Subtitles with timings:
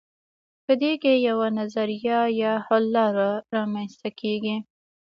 [0.65, 4.55] په دې کې یوه نظریه یا حل لاره رامیینځته کیږي.